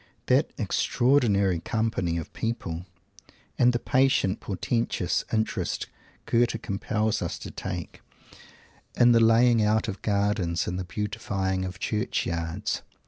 [0.25, 2.87] That extraordinary company of people!
[3.59, 5.85] And the patient, portentious interest
[6.25, 8.01] Goethe compels us to take
[8.95, 12.81] in the laying out of gardens and the beautifying of church yards!